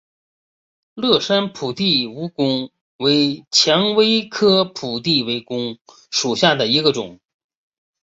[0.95, 5.77] 乐山铺地蜈蚣为蔷薇科铺地蜈蚣
[6.09, 7.19] 属下的一个种。